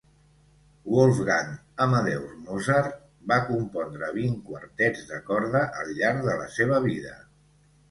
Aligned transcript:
Wolfgang 0.93 1.51
Amadeus 1.85 2.31
Mozart 2.47 2.97
va 3.33 3.39
compondre 3.51 4.11
vint 4.17 4.41
quartets 4.49 5.07
de 5.13 5.23
corda 5.31 5.65
al 5.85 5.95
llarg 6.01 6.27
de 6.33 6.41
la 6.43 6.51
seva 6.59 6.83
vida. 6.91 7.17